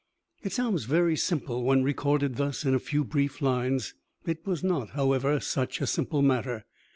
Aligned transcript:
It 0.41 0.51
sounds 0.51 0.85
very 0.85 1.15
simple 1.15 1.61
when 1.63 1.83
recorded 1.83 2.37
thus 2.37 2.65
in 2.65 2.73
a 2.73 2.79
few 2.79 3.03
brief 3.03 3.39
lines. 3.39 3.93
It 4.25 4.43
was 4.47 4.63
not, 4.63 4.89
however, 4.97 5.39
such 5.39 5.79
a 5.79 5.85
simple 5.85 6.23
matter. 6.23 6.65